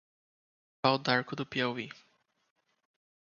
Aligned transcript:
Pau 0.81 0.97
d'Arco 0.97 1.35
do 1.35 1.45
Piauí 1.45 1.87